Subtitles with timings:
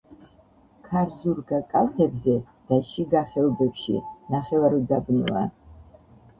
[0.87, 2.39] ქარზურგა კალთებზე
[2.73, 4.01] და შიგა ხეობებში
[4.39, 5.49] ნახევარუდაბნოა.